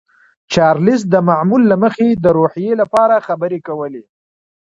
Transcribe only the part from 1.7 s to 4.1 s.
له مخې د روحیې لپاره خبرې کولې